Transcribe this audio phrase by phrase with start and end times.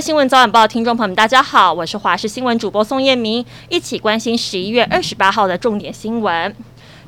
[0.00, 6.54] 新闻早晚报听众朋友们，大家好，我是华视新闻主播宋彦明，一起关心十一月二十八号的重点新闻。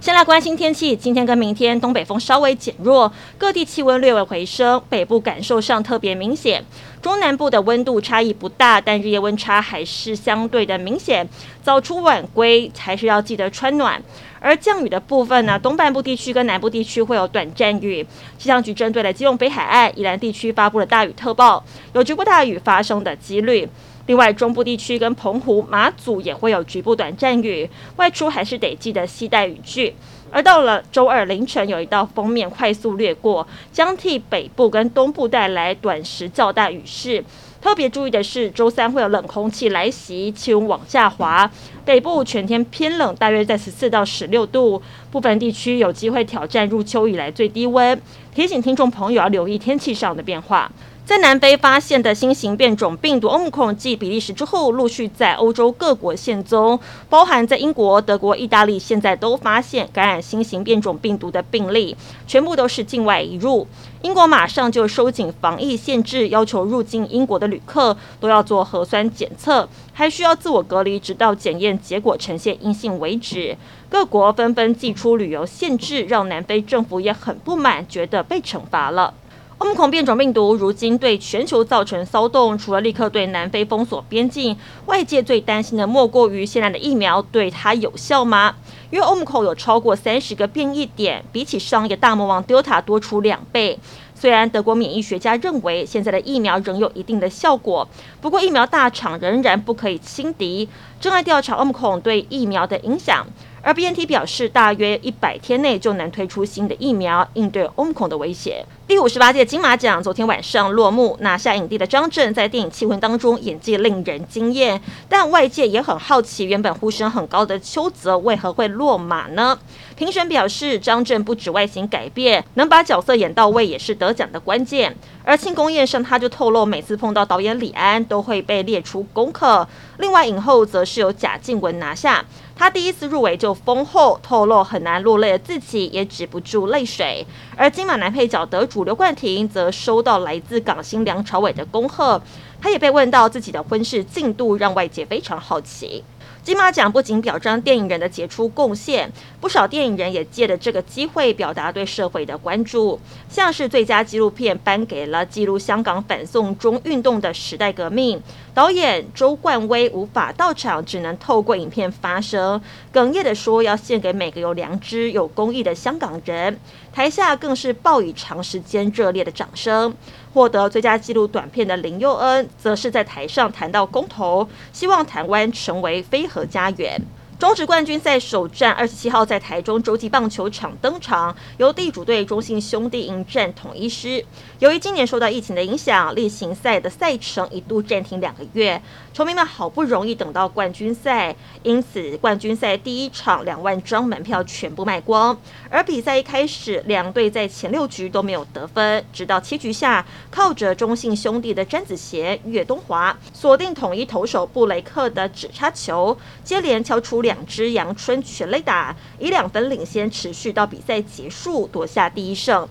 [0.01, 6.65] 先来关心天气，今天跟明天东北风稍微减弱，各地气温略微回升，北部感受上特别明显。
[7.01, 11.29] 中南部的温度差异不大，但日夜温差还是相对的明显。
[11.63, 14.03] 早出晚归还是要记得穿暖。
[14.41, 18.05] 而降雨的部分呢，东半部地区跟南部地区会有短暂雨。
[18.39, 23.69] 气象局针对了基隆北海岸、宜兰地区发布了大雨特报，有局部大雨发生的几率。
[24.07, 29.95] 另外，中部地区跟澎湖、马祖也会有局部短暂雨，外出还是得记得携带雨具。
[30.33, 37.23] 而到了周二凌晨，有一道锋面快速掠过，将替北部跟东部带来短时较大雨势。
[37.61, 41.51] 特别注意的是，周三会有冷空气来袭，气温往下滑，
[41.85, 48.01] 北部全天偏冷，大约在十四到十六度，部分地区有机会挑战入秋以来最低温。
[48.35, 50.71] 提醒听众朋友要留意天气上的变化。
[51.07, 61.97] 在南非发现的新型变种病毒欧姆克戎继比利时之后，陆续在欧洲各国现踪，包含在英国、德国、意大利，现在都发现感染新型变种病毒的病例，
[62.29, 63.67] 全部都是境外移入。
[64.03, 73.57] 英国马上就收紧防疫限制，要求入境英国的旅客都要做核酸检测，还需要自我隔离，直到检验结果呈现阴性为止。
[73.89, 79.13] 各国纷纷祭出旅游限制，让南非政府也很不满，觉得被惩罚了。
[79.61, 88.55] 欧姆克戎变种病毒如今对全球造成骚动，除了立刻对南非封锁边境，外界最担心的莫过于现在的疫苗对它有效吗？
[88.91, 93.79] 因为欧姆克戎有超过三十个变异点，比起上一个大魔王 Delta 多出两倍。
[94.21, 97.89] 虽然德国免疫学家认为现在的疫苗仍有一定的效果，
[98.21, 100.69] 不过疫苗大厂仍然不可以轻敌，
[101.01, 103.27] 正在调查欧姆克戎对疫苗的影响。
[103.63, 108.65] 而 BNT 表示，大约一百天内就能推出新的疫苗，应对欧姆克戎的威胁。
[108.87, 119.59] 第五十八届金马奖昨天晚上落幕，拿下影帝的张震在电影《气魂》当中演技令人惊艳，但外界也很好奇，原本呼声很高的邱泽为何会落马呢？
[119.95, 124.95] 评审表示，张震不止外形改变，能把角色演到位也是得得奖的关键。
[125.25, 129.67] 而庆功宴上，他就透露，每次碰到导演李安都会被列出功课。
[129.99, 132.25] 另外，影后则是由贾静雯拿下。
[132.61, 137.27] 他第一次入围就封后，透露很难落泪的自己也止不住泪水。
[137.57, 142.21] 而金马男配角得主刘冠廷则收到来自港星梁朝伟的恭贺，
[142.61, 146.05] 他也被问到自己的婚事进度，让外界非常好奇。
[146.43, 149.13] 金马奖不仅表彰电影人的杰出贡献，
[149.43, 152.99] 不少电影人也借着这个机会表达对社会的关注。
[153.29, 158.21] 像是最佳纪录片颁给了记录香港反送中运动的时代革命，
[158.55, 162.50] 导演周冠威无法到场，只能透过影片发声，
[162.93, 166.59] 哽咽地说要献给每个有良知、有公益的香港人。
[166.93, 169.95] 台下更是报以长时间热烈的掌声。
[170.33, 177.03] 获得最佳纪录短片的林佑恩，则是在台上谈到公投，希望台湾成为非核家园。
[177.41, 184.23] 中职冠军赛首战二十七号在台中洲际棒球场登场，由地主队中信兄弟迎战统一狮。
[184.59, 188.83] 由于今年受到疫情的影响，例行赛的赛程一度暂停两个月，
[189.15, 195.35] 球迷们好不容易等到冠军赛，因此冠军赛第一场两万张门票全部卖光。
[195.71, 206.15] 而比赛一开始，两队在前六局都没有得分，直到七局下，靠着中信兄弟的詹子贤、岳东华锁定统一投手布雷克的指叉球，
[206.45, 207.30] 接连敲出两。
[207.31, 212.67] 两只阳春全垒打，以两分领先，持续到比赛结束，夺下第一胜。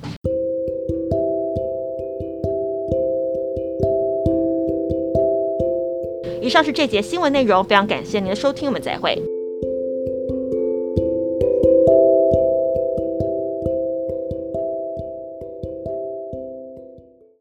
[6.42, 9.18] 以上是这节新闻内容，非常感谢您的收听，我们再会。